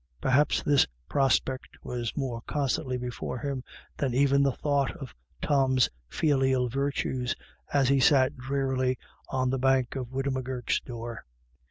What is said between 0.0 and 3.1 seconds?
Perhaps this prospect was more constantly